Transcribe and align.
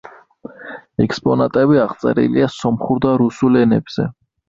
ექსპონატები 1.05 1.81
აღწერილია 1.83 2.51
სომხურ 2.57 3.07
და 3.09 3.17
რუსულ 3.25 3.65
ენებზე. 3.65 4.13